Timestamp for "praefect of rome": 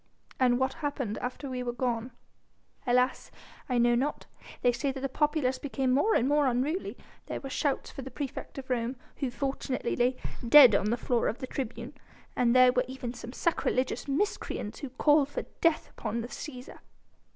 8.09-8.95